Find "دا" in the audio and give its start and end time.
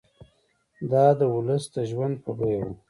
0.91-1.05